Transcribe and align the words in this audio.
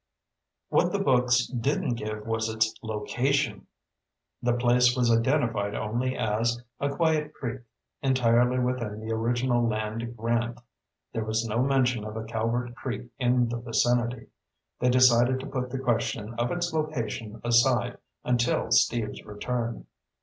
What 0.69 0.91
the 0.91 0.97
books 0.99 1.45
didn't 1.45 1.93
give 1.93 2.25
was 2.25 2.49
its 2.49 2.73
location. 2.81 3.67
The 4.41 4.53
place 4.53 4.97
was 4.97 5.11
identified 5.11 5.75
only 5.75 6.17
as 6.17 6.63
"a 6.79 6.89
quiet 6.89 7.35
creek, 7.35 7.61
entirely 8.01 8.57
within 8.57 8.99
the 8.99 9.13
original 9.13 9.61
land 9.63 10.17
grant." 10.17 10.59
There 11.13 11.23
was 11.23 11.45
no 11.45 11.61
mention 11.61 12.03
of 12.03 12.17
a 12.17 12.23
Calvert 12.23 12.73
Creek 12.73 13.11
in 13.19 13.49
the 13.49 13.59
vicinity. 13.61 14.29
They 14.79 14.89
decided 14.89 15.39
to 15.39 15.45
put 15.45 15.69
the 15.69 15.77
question 15.77 16.33
of 16.33 16.51
its 16.51 16.73
location 16.73 17.39
aside 17.43 17.99
until 18.23 18.71
Steve's 18.71 19.23
return. 19.23 19.85